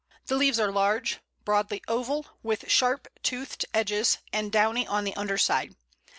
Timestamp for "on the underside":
4.87-5.75